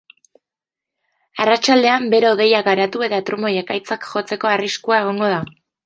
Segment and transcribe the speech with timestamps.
[1.43, 5.45] Arratsaldean bero-hodeiak garatu eta trumoi-ekaitzak jotzeko arriskua egongo da.